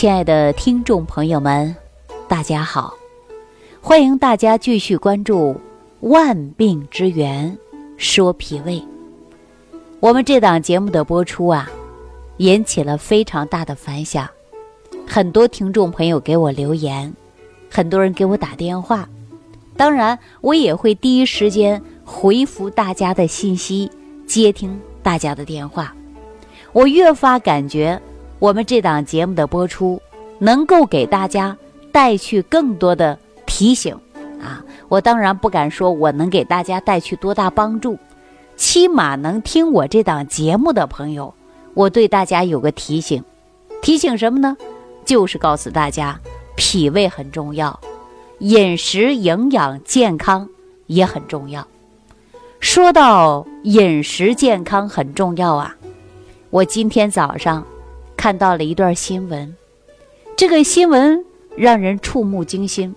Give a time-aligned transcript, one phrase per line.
[0.00, 1.76] 亲爱的听众朋友们，
[2.26, 2.94] 大家好！
[3.82, 5.52] 欢迎大家继续关注
[6.08, 7.54] 《万病之源
[7.98, 8.76] 说脾胃》。
[10.00, 11.70] 我们这档节目的播出啊，
[12.38, 14.26] 引起了非常大的反响，
[15.06, 17.14] 很多听众朋友给我留言，
[17.70, 19.06] 很多人给我打电话。
[19.76, 23.90] 当然，我也会第一时间回复大家的信息，
[24.26, 25.94] 接听大家的电话。
[26.72, 28.00] 我越发感觉，
[28.40, 30.00] 我们这档节目的播出
[30.38, 31.54] 能够给大家
[31.92, 33.94] 带去更多的提醒
[34.42, 34.64] 啊！
[34.88, 37.98] 我当然不敢说我能给大家带去多大帮助，
[38.56, 41.34] 起码能听我这档节目的朋友，
[41.74, 43.22] 我对大家有个提醒，
[43.82, 44.56] 提醒什么呢？
[45.04, 46.18] 就是告诉大家，
[46.56, 47.78] 脾胃很重要。
[48.38, 50.48] 饮食营养健康
[50.86, 51.68] 也很重要。
[52.58, 55.76] 说到饮食健康很重要啊，
[56.48, 57.62] 我今天早上
[58.20, 59.56] 看到了一段新闻，
[60.36, 61.24] 这个新闻
[61.56, 62.94] 让人触目惊心，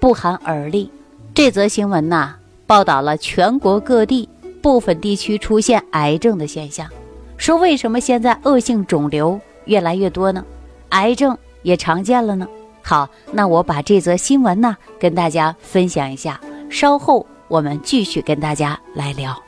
[0.00, 0.90] 不寒而栗。
[1.32, 2.34] 这则新闻呐，
[2.66, 4.28] 报道了全国各地
[4.60, 6.88] 部分地区出现癌症的现象，
[7.36, 10.44] 说为什么现在恶性肿瘤越来越多呢？
[10.88, 12.48] 癌症也常见了呢？
[12.82, 19.40] 好，那我把这则新闻呢跟大家分享一下，稍后我们继续跟大家来聊。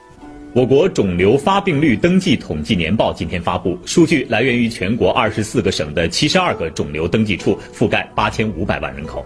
[0.56, 9.22] 我国肿瘤发病率登记统计年报今天发布，数据来源于全国二十四个省的七十二个肿瘤登记处，覆盖八千五百万人口。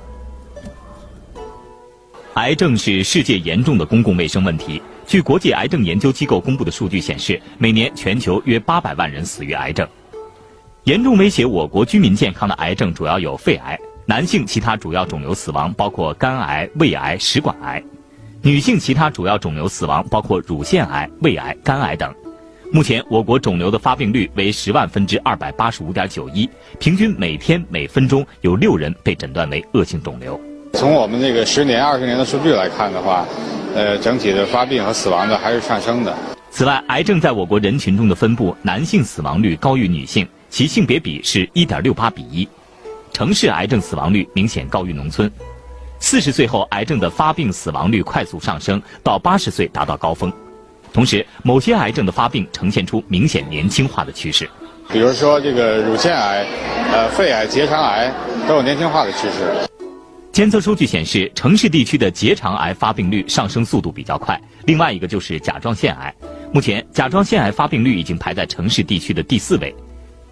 [2.35, 4.83] 癌症是世界严重的公共卫生问题。
[5.07, 9.87] 据国际癌症研究机构公布的数据显示，每年全球约八百万人死于癌症。
[10.83, 13.79] 严重威胁我国居民健康的癌症主要有肺癌。
[14.05, 17.81] 男性其他主要肿瘤死亡包括肝癌、胃癌、食管癌；
[18.43, 22.11] 女性其他主要肿瘤死亡包括乳腺癌、胃癌、肝癌等。
[22.73, 30.41] 目前，我国肿瘤的发病率为十万分之二百八十五点九一，平均每天每分钟有六人被诊断为恶性肿瘤。
[30.73, 33.27] 从我们这个十年、二十年的数据来看的话，
[33.75, 36.17] 呃，整体的发病和死亡的还是上升的。
[36.51, 42.49] 此外，癌症在我国人群中的分布，男性死亡率高于女性，其性别比是一点六八比一。
[43.13, 45.31] 城市癌症死亡率明显高于农村，
[46.11, 50.33] 四十岁后癌症的发病死亡率快速上升，到八十岁达到高峰。
[50.93, 54.51] 同时，某些癌症的发病呈现出明显年轻化的趋势，
[54.89, 56.45] 比如说这个乳腺癌、
[56.91, 58.13] 呃肺癌、结肠癌
[58.49, 59.69] 都有年轻化的趋势。
[60.33, 64.37] 监测数据显示，城市地区的结肠癌发病率上升速度比较快。
[64.65, 66.13] 另外一个就是甲状腺癌，
[66.53, 69.73] 目前甲状腺癌发病率已经排在城市地区的第四位。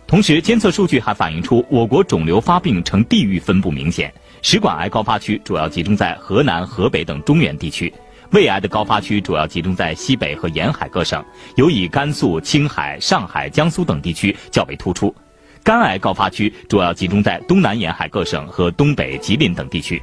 [0.08, 4.12] 同时，监测数据还反映出我国肿瘤发病呈地域分布明显，
[4.42, 7.92] 食管癌高发区主要集中在河南、河北等中原地区，
[8.30, 11.24] 胃癌的高发区主要集中在西北和沿海各省，
[11.56, 15.14] 尤以甘肃、青海、上海、江苏等地区较为突出。
[15.62, 20.02] 肝癌高发区主要集中在东南沿海各省和东北、吉林等地区。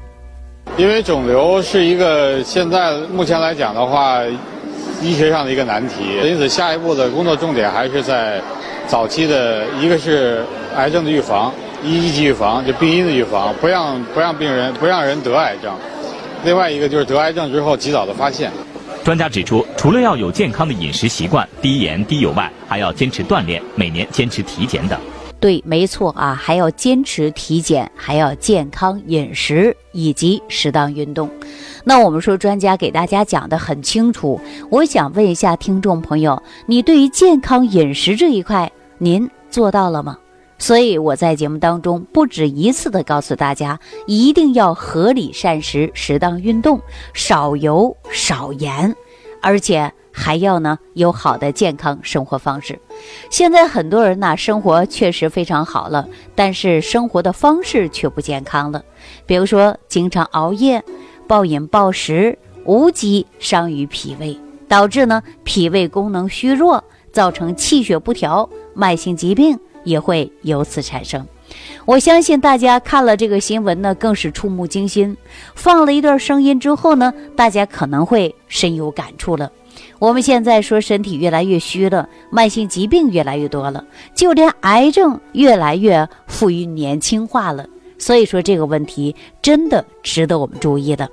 [0.77, 4.21] 因为肿瘤是一个现在目前来讲的话，
[5.01, 8.41] 医学上的一个难题，因此下一步的工作重点还是在。
[8.87, 11.51] 早期的一个是癌症的预防，
[11.85, 15.71] 一一级预防就病因的预防，不让不让病人不让人得癌症；
[16.43, 18.51] 另外一个就是得癌症之后及早的发现。
[19.03, 24.99] 专家指出，除了要有健康的饮食习惯，低盐低油外，还要坚持锻炼，每年坚持体检等。
[25.39, 31.29] 对，没错啊，还要坚持体检，还要健康饮食以及适当运动。
[31.83, 34.41] 那我们说，专家给大家讲的很清楚。
[34.71, 40.17] 我想问一下听众朋友，你对于健康饮食这一块，您做到了吗？
[40.57, 46.81] 所以我在节目当中不止一次的告诉大家，一定要合理膳食，适当运动，
[47.13, 48.95] 少油少盐，
[49.41, 52.79] 而且还要呢有好的健康生活方式。
[53.29, 58.83] 现在很多人呢，生活确实非常好了，但是生活的方式却不健康了，
[59.25, 60.83] 比如说经常熬夜。
[61.27, 71.25] 暴饮暴食，无机伤于脾胃，导致呢脾胃功能虚弱，造成气血不调，慢性疾病也会由此产生。
[71.85, 75.15] 我相信大家看了这个新闻呢，更是触目惊心。
[75.53, 79.49] 放了一段声音之后呢，大家可能会深有感触了。
[79.99, 87.65] 我们现在说身体越来越虚了，慢性疾病越来越多了，就连癌症越来越富于年轻化了。
[87.97, 91.09] 所以说这个问题真的值得我们注意的。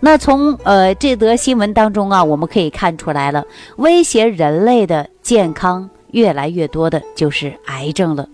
[0.00, 3.44] 那从呃这则新闻当中啊，我们可以看出来了，
[3.76, 8.26] 威胁人类的健康越来越多的就是癌症了。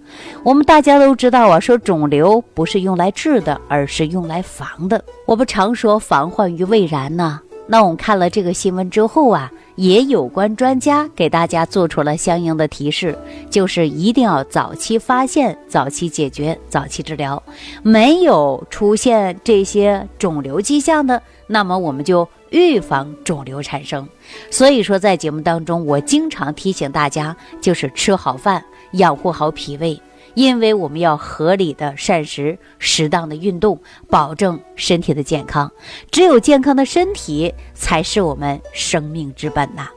[0.45, 5.03] 我们大家都知道啊，说肿瘤不是用来治的，而是用来防的。
[5.27, 7.41] 我们常说防患于未然呐。
[7.67, 13.17] 那我们看了这个新闻之后啊，也有关专家给大家做出了相应的提示，
[13.49, 17.41] 就是一定要早期发现、早期解决、早期治疗。
[17.83, 24.09] 没有出现这些肿瘤迹象的，那么我们就预防肿瘤产生。
[24.51, 30.01] 所以说，在节目当中，我经常提醒大家，就是吃好饭，养护好脾胃。
[30.35, 35.71] 因为我们要合理的膳食，适当的运动，保证身体的健康。
[36.13, 39.89] 只有健康的身体，才是我们生命之本呐。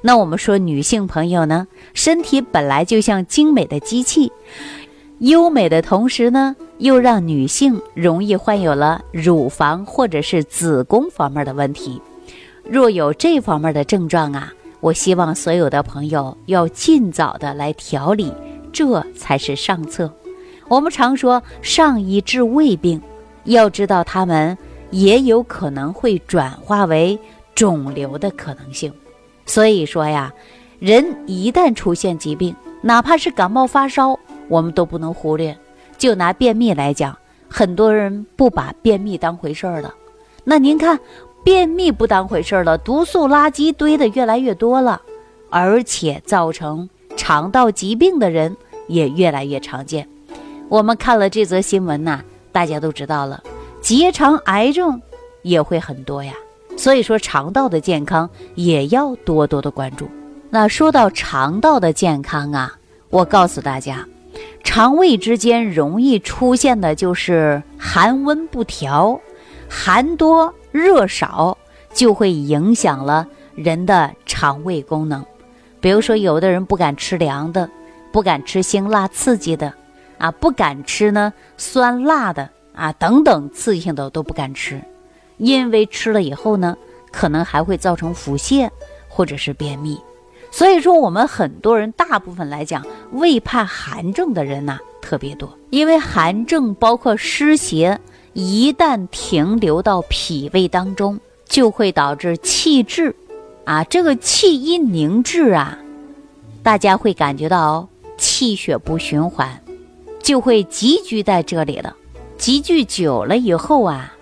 [0.00, 4.30] 那我们说，女性朋友呢，身体本来就像精美的机器，
[5.18, 12.02] 优美的同时呢，又让女性容易患有了乳房或者是子宫方面的问题。
[12.68, 18.32] 若有这方面的症状啊，我希望所有的朋友要尽早的来调理。
[18.72, 20.12] 这才是上策。
[20.66, 23.00] 我们常说上医治未病，
[23.44, 24.58] 要知道他们
[24.90, 27.16] 也有可能会转化为
[27.54, 28.92] 肿瘤的可能性。
[29.46, 30.32] 所以说呀，
[30.80, 34.18] 人一旦出现疾病，哪怕是感冒发烧，
[34.48, 35.56] 我们都不能忽略。
[36.02, 37.16] 就拿便秘来讲，
[37.48, 39.94] 很多人不把便秘当回事儿了。
[40.42, 40.98] 那您看，
[41.44, 45.00] 便秘不当回事儿了，毒素垃圾堆的越来越多了，
[45.48, 46.90] 而且造成。
[47.16, 48.56] 肠道疾病的人
[48.88, 50.08] 也越来越常见。
[50.68, 52.20] 我们看了这则新闻呐，
[52.50, 53.40] 大家都知道了，
[53.80, 55.00] 结肠癌症
[55.42, 56.34] 也会很多呀。
[56.76, 60.08] 所以说，肠道的健康也要多多的关注。
[60.50, 62.74] 那说到肠道的健康啊，
[63.08, 64.04] 我告诉大家，
[64.62, 69.20] 肠胃之间容易出现的就是寒温不调，
[69.68, 71.56] 寒多热少，
[71.92, 75.24] 就会影响了人的肠胃功能。
[75.80, 77.68] 比如说，有的人不敢吃凉的，
[78.12, 79.74] 不敢吃辛辣刺激的，
[80.16, 84.80] 啊，不敢吃呢酸辣的啊，等等刺激性的都不敢吃，
[85.38, 86.76] 因为吃了以后呢，
[87.10, 88.70] 可能还会造成腹泻
[89.08, 90.00] 或者是便秘。
[90.52, 97.98] 所以说，我们很多人大部分来讲，胃怕寒症的人呐特别多，因为寒症包括湿邪，
[98.34, 103.16] 一旦停留到脾胃当中，就会导致气滞。
[103.64, 105.78] 啊，这个气一凝滞啊，
[106.62, 107.88] 大家会感觉到
[108.18, 109.48] 气血不循环，
[110.20, 111.96] 就会积聚在这里了。
[112.36, 114.12] 积聚久了以后啊，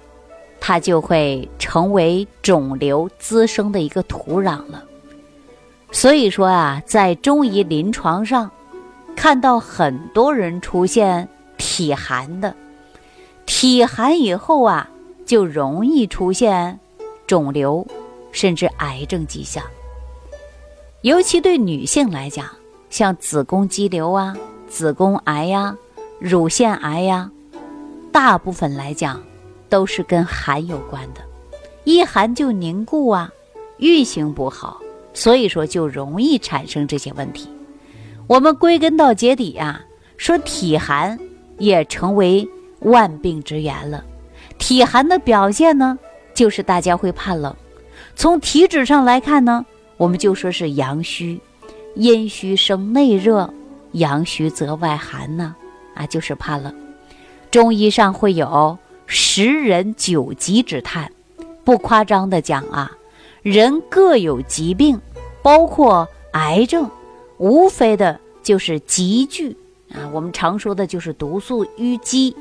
[0.61, 4.85] 它就会成为肿瘤滋生的一个土壤了。
[5.93, 8.51] 所以说啊，在中医临床上，
[9.17, 11.29] 看到很多人出现
[11.59, 12.55] 体寒的，
[13.47, 14.89] 体寒以后啊，
[15.27, 16.79] 就容易出现
[17.27, 17.87] 肿瘤。
[18.33, 19.61] 甚至癌症迹象，
[21.03, 22.47] 尤其对女性来讲，
[22.89, 24.37] 像子宫肌瘤啊、
[24.69, 25.77] 子宫癌呀、
[26.21, 27.29] 乳腺癌呀，
[28.13, 29.21] 大部分来讲
[29.69, 31.21] 都是跟寒有关的。
[31.83, 33.29] 一寒就凝固啊，
[33.79, 34.81] 运行不好，
[35.13, 37.49] 所以说就容易产生这些问题。
[38.27, 39.85] 我们归根到结底啊，
[40.17, 41.19] 说体寒
[41.59, 42.49] 也成为
[42.81, 44.05] 万病之源了。
[44.59, 45.99] 体寒的表现呢，
[46.35, 47.55] 就是大家会怕冷。
[48.15, 49.65] 从体质上来看呢，
[49.97, 51.41] 我们就说是阳虚，
[51.97, 53.53] 阴虚生内热，
[53.93, 55.57] 阳虚则外寒呢，
[55.95, 56.75] 啊，就是怕冷。
[57.51, 61.11] 中医上会有十人九疾之叹，
[61.65, 62.93] 不夸张的讲啊，
[63.43, 65.01] 人各有疾病，
[65.43, 66.89] 包括癌症，
[67.39, 69.57] 无非的就是积聚
[69.93, 72.37] 啊，我们常说的就是毒素淤积，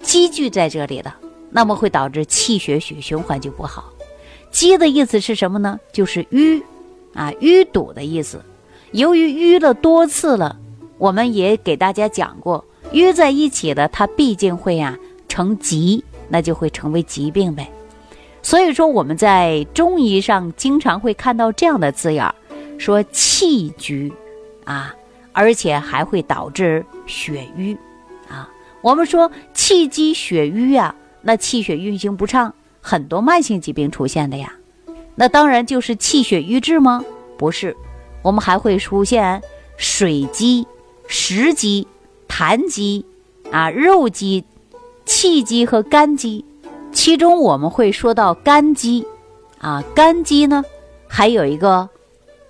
[0.00, 1.12] 积聚在这里的，
[1.50, 3.92] 那么会导致气血血循环就不好。
[4.50, 5.78] 积的意思是什么呢？
[5.92, 6.62] 就是淤，
[7.14, 8.42] 啊，淤堵的意思。
[8.92, 10.58] 由于淤了多次了，
[10.98, 14.96] 我们也给大家讲过，淤在一起的，它毕竟会啊
[15.28, 17.70] 成疾，那就会成为疾病呗。
[18.46, 22.32] 所以说我们在中医上经常会看到这样的字眼儿，
[22.78, 24.12] 说气拘，
[24.64, 24.94] 啊，
[25.32, 27.76] 而且还会导致血瘀，
[28.28, 28.48] 啊，
[28.82, 32.54] 我们说气积血瘀啊，那气血运行不畅。
[32.80, 34.52] 很多慢性疾病出现的呀，
[35.16, 37.04] 那当然就是气血瘀滞吗？
[37.36, 37.76] 不是，
[38.22, 39.42] 我们还会出现
[39.76, 40.64] 水积、
[41.08, 41.88] 食积、
[42.28, 43.04] 痰积
[43.50, 44.44] 啊、肉积、
[45.04, 46.44] 气积和肝积。
[47.06, 49.06] 其中我们会说到肝积
[49.60, 50.64] 啊，肝积呢
[51.06, 51.88] 还有一个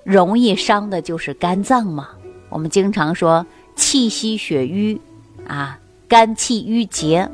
[0.03, 2.09] 容易伤的就是肝脏嘛。
[2.49, 3.45] 我们经常说
[3.75, 4.99] 气息血瘀
[5.47, 7.29] 啊，肝气郁结，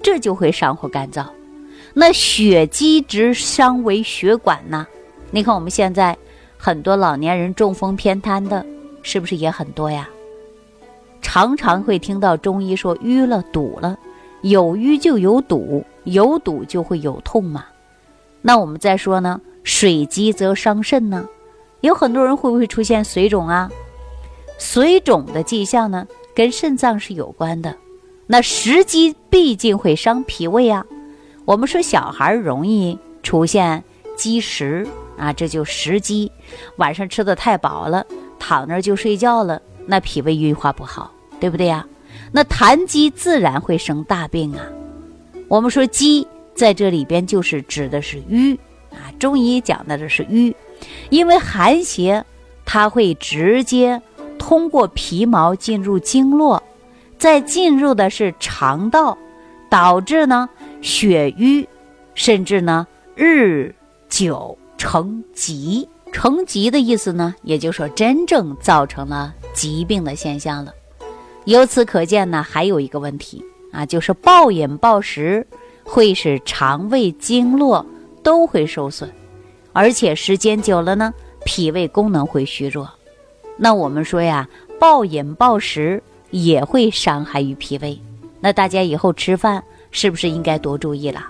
[0.00, 1.28] 这就会伤或肝脏。
[1.92, 4.86] 那血积之伤为血管呢？
[5.32, 6.16] 你看我们现在
[6.56, 8.64] 很多老年人中风偏瘫的，
[9.02, 10.08] 是不是也很多呀？
[11.20, 13.98] 常常会听到中医说淤了堵了，
[14.42, 17.64] 有淤就有堵，有堵就会有痛嘛。
[18.40, 21.26] 那我们再说呢，水积则伤肾呢，
[21.80, 23.70] 有很多人会不会出现水肿啊？
[24.58, 27.74] 水肿的迹象呢，跟肾脏是有关的。
[28.26, 30.84] 那食积毕竟会伤脾胃啊。
[31.44, 33.82] 我们说小孩容易出现
[34.16, 34.86] 积食
[35.16, 36.30] 啊，这就食积，
[36.76, 38.04] 晚上吃的太饱了，
[38.38, 41.10] 躺那就睡觉了，那脾胃运化不好，
[41.40, 41.86] 对不对呀？
[42.30, 44.62] 那痰积自然会生大病啊。
[45.48, 48.58] 我们说积在这里边就是指的是瘀
[48.90, 50.54] 啊，中医讲的这是瘀，
[51.10, 52.24] 因为寒邪
[52.64, 54.00] 它会直接
[54.38, 56.62] 通过皮毛进入经络。
[57.18, 59.18] 再进入的是肠道，
[59.68, 60.48] 导致呢
[60.80, 61.66] 血瘀，
[62.14, 62.86] 甚至呢
[63.16, 63.74] 日
[64.08, 65.88] 久成疾。
[66.12, 70.72] 成疾的意思呢，也就是说真正造成了疾病的现象了。
[71.44, 75.46] 由此可见呢，还有一个问题啊，就是暴饮暴食
[75.84, 77.84] 会使肠胃经络
[78.22, 79.10] 都会受损，
[79.72, 81.12] 而且时间久了呢，
[81.44, 82.88] 脾胃功能会虚弱。
[83.56, 84.48] 那我们说呀，
[84.78, 86.02] 暴饮暴食。
[86.30, 87.98] 也会伤害于脾胃，
[88.38, 91.24] 那大家以后吃饭是不是应该多注意了？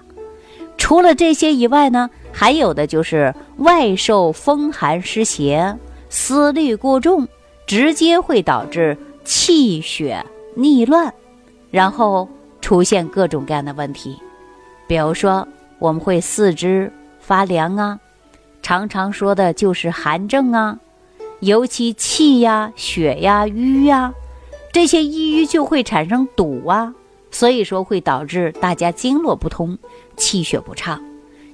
[0.76, 5.78] 除了这些以外呢，还有的就是外受风寒湿邪，
[6.10, 7.28] 思虑过重，
[7.64, 10.20] 直接会导致气血
[10.56, 11.14] 逆乱，
[11.70, 12.28] 然后
[12.60, 14.18] 出现各种各样的问题，
[14.86, 15.46] 比如说
[15.78, 17.98] 我们会四肢发凉啊，
[18.62, 20.78] 常常说的就是寒症啊，
[21.40, 24.12] 尤其气呀、血呀、瘀呀。
[24.72, 26.94] 这些抑郁就会产生堵啊，
[27.30, 29.76] 所以说会导致大家经络不通，
[30.16, 31.02] 气血不畅。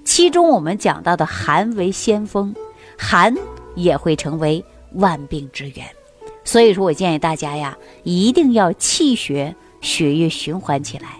[0.04, 2.54] 其中我们讲到的寒为先锋，
[2.98, 3.34] 寒
[3.74, 4.62] 也会成为
[4.94, 5.86] 万病之源。
[6.44, 9.54] 所以说我建议大家呀，一定要气血
[9.84, 11.10] 血液循环起来，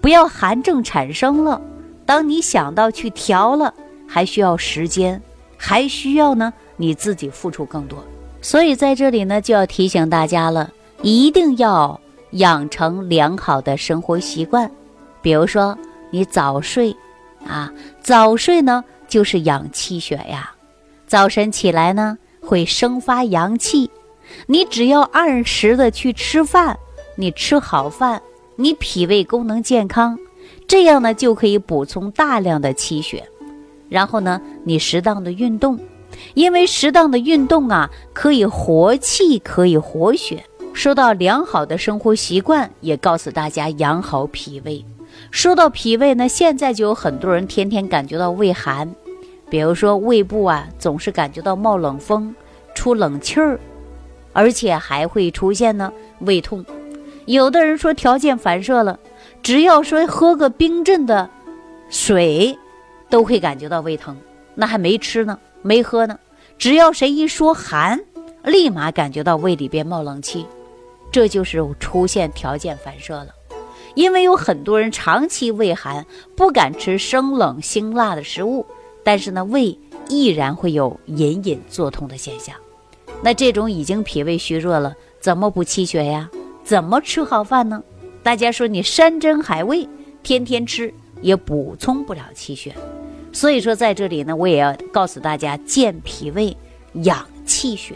[0.00, 1.60] 不要寒症产生了，
[2.06, 3.74] 当你想到去调了，
[4.06, 5.20] 还需要时间，
[5.56, 7.98] 还需要呢你自己付出更多。
[8.40, 10.70] 所以在这里呢，就要提醒大家了。
[11.02, 14.70] 一定要养成良好的生活习惯，
[15.20, 15.76] 比如说
[16.10, 16.96] 你早睡，
[17.46, 20.54] 啊，早睡呢就是养气血呀。
[21.06, 23.90] 早晨起来呢会生发阳气，
[24.46, 26.78] 你只要按时的去吃饭，
[27.16, 28.20] 你吃好饭，
[28.56, 30.18] 你脾胃功能健康，
[30.66, 33.24] 这样呢就可以补充大量的气血。
[33.88, 35.78] 然后呢，你适当的运动，
[36.34, 40.44] 因为适当的运动啊可以活气，可以活血。
[40.72, 44.84] 说到良好的生活习惯，也告诉大家养好脾胃。
[45.30, 48.92] 说到脾胃呢，现在就有很多人天天感觉到胃寒，
[49.48, 52.34] 比如说胃部啊总是感觉到冒冷风、
[52.74, 53.60] 出冷气儿，
[54.32, 56.64] 而且还会出现呢胃痛。
[57.26, 58.98] 有的人说条件反射了，
[59.42, 61.28] 只要说喝个冰镇的
[61.88, 62.56] 水，
[63.08, 64.16] 都会感觉到胃疼。
[64.54, 66.18] 那还没吃呢，没喝呢，
[66.58, 68.00] 只要谁一说寒，
[68.44, 70.46] 立马感觉到胃里边冒冷气。
[71.10, 73.28] 这就是出现条件反射了，
[73.94, 76.04] 因为有很多人长期胃寒，
[76.36, 78.66] 不敢吃生冷辛辣的食物，
[79.02, 79.78] 但是呢，胃
[80.08, 82.54] 依然会有隐隐作痛的现象。
[83.22, 86.28] 那这种已经脾胃虚弱了，怎么补气血呀？
[86.64, 87.82] 怎么吃好饭呢？
[88.22, 89.86] 大家说你山珍海味
[90.22, 92.74] 天天吃也补充不了气血，
[93.32, 96.56] 所以说在这里呢，我也要告诉大家健脾胃、
[97.02, 97.94] 养气血。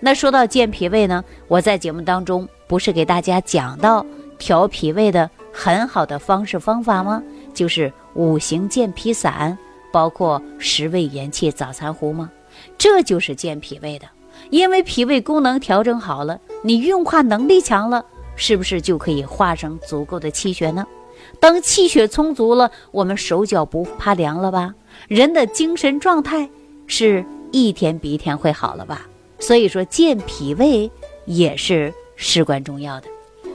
[0.00, 4.04] 那说到健脾胃呢，我在节目当中不是给大家讲到
[4.36, 7.22] 调脾胃的很好的方式方法吗？
[7.54, 9.56] 就是五行健脾散，
[9.92, 12.28] 包括十味元气早餐壶吗？
[12.76, 14.06] 这就是健脾胃的，
[14.52, 18.04] 因为脾胃功能调整好了，你运化能力强了，
[18.36, 20.86] 是不是就可以化生足够的气血呢？
[21.40, 24.74] 当气血充足了，我们手脚不怕凉了吧？
[25.08, 26.50] 人的精神状态
[26.86, 29.06] 是一天比一天会好了吧？
[29.38, 30.90] 所以说健脾胃
[31.24, 33.08] 也是事关重要的。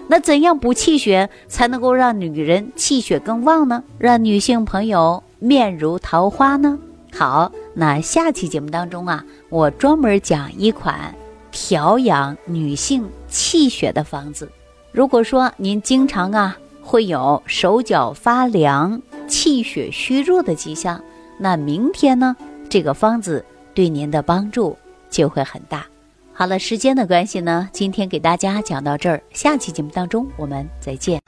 [0.07, 3.83] 那怎样补气血才能够让女人气血更旺呢？
[3.99, 6.79] 让女性朋友面如桃花呢？
[7.13, 11.13] 好，那下期节目当中啊，我专门讲一款
[11.51, 14.51] 调养女性气血的方子。
[14.91, 20.99] 如果说您经常啊会有手脚发凉、气血虚弱的迹象，
[21.37, 22.35] 那明天呢
[22.67, 24.75] 这个方子对您的帮助。
[25.09, 25.85] 就会很大。
[26.33, 31.21] 好了，时间的关系呢，今天给大家讲到这儿，下期节目当中我们再见。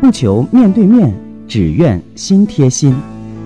[0.00, 1.12] 不求面对面，
[1.48, 2.94] 只愿心贴心。